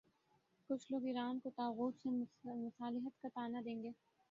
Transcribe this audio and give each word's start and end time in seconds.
کچھ 0.69 0.91
لوگ 0.91 1.05
ایران 1.05 1.39
کو 1.39 1.49
طاغوت 1.49 2.01
سے 2.03 2.09
مصالحت 2.45 3.21
کا 3.21 3.27
طعنہ 3.35 3.61
دیں 3.65 3.81
گے۔ 3.83 3.91